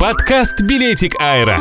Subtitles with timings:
[0.00, 1.58] Подкаст «Билетик Аэро».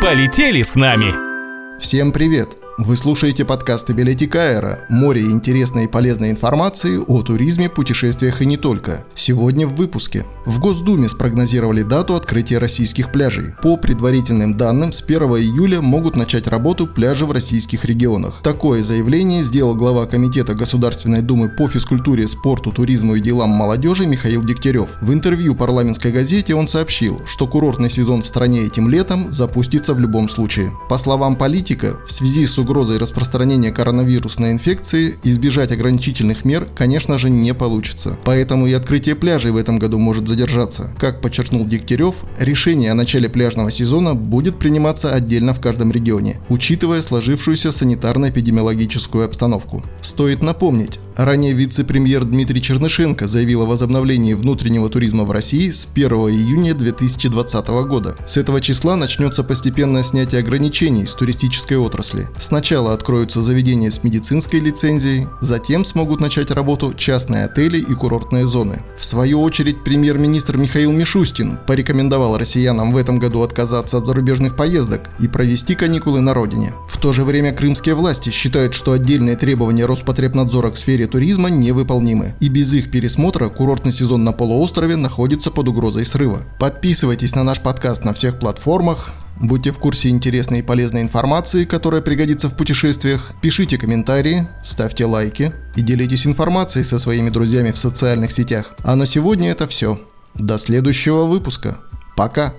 [0.00, 1.78] Полетели с нами!
[1.78, 2.63] Всем привет!
[2.76, 8.56] Вы слушаете подкасты «Билетик Аэро»– море интересной и полезной информации о туризме, путешествиях и не
[8.56, 9.04] только.
[9.14, 10.26] Сегодня в выпуске.
[10.44, 13.54] В Госдуме спрогнозировали дату открытия российских пляжей.
[13.62, 18.40] По предварительным данным, с 1 июля могут начать работу пляжи в российских регионах.
[18.42, 24.42] Такое заявление сделал глава Комитета Государственной Думы по физкультуре, спорту, туризму и делам молодежи Михаил
[24.42, 24.98] Дегтярев.
[25.00, 30.00] В интервью парламентской газете он сообщил, что курортный сезон в стране этим летом запустится в
[30.00, 30.72] любом случае.
[30.88, 37.30] По словам политика, в связи с угрозой распространения коронавирусной инфекции избежать ограничительных мер, конечно же,
[37.30, 38.18] не получится.
[38.24, 40.92] Поэтому и открытие пляжей в этом году может задержаться.
[40.98, 47.02] Как подчеркнул Дегтярев, решение о начале пляжного сезона будет приниматься отдельно в каждом регионе, учитывая
[47.02, 49.82] сложившуюся санитарно-эпидемиологическую обстановку.
[50.00, 56.10] Стоит напомнить, ранее вице-премьер Дмитрий Чернышенко заявил о возобновлении внутреннего туризма в России с 1
[56.10, 58.16] июня 2020 года.
[58.26, 62.28] С этого числа начнется постепенное снятие ограничений с туристической отрасли.
[62.54, 68.80] Сначала откроются заведения с медицинской лицензией, затем смогут начать работу частные отели и курортные зоны.
[68.96, 75.00] В свою очередь, премьер-министр Михаил Мишустин порекомендовал россиянам в этом году отказаться от зарубежных поездок
[75.18, 76.72] и провести каникулы на родине.
[76.88, 82.36] В то же время крымские власти считают, что отдельные требования Роспотребнадзора к сфере туризма невыполнимы,
[82.38, 86.42] и без их пересмотра курортный сезон на полуострове находится под угрозой срыва.
[86.60, 89.12] Подписывайтесь на наш подкаст на всех платформах,
[89.44, 93.32] Будьте в курсе интересной и полезной информации, которая пригодится в путешествиях.
[93.42, 98.72] Пишите комментарии, ставьте лайки и делитесь информацией со своими друзьями в социальных сетях.
[98.82, 100.00] А на сегодня это все.
[100.34, 101.76] До следующего выпуска.
[102.16, 102.54] Пока!